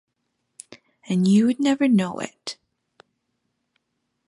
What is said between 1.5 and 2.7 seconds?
never know it.